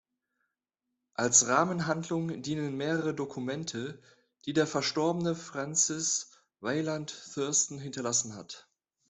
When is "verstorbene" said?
4.65-5.35